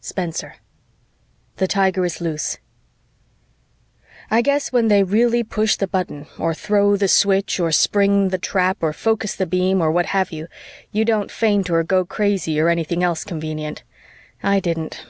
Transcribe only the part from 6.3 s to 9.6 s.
or throw the switch or spring the trap or focus the